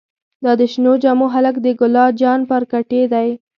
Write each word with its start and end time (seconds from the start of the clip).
دا 0.43 0.51
د 0.59 0.61
شنو 0.71 0.93
جامو 1.03 1.27
هلک 1.35 1.55
د 1.61 1.67
ګلا 1.79 2.05
جان 2.21 2.39
پارکټې 2.51 3.01
دې. 3.13 3.29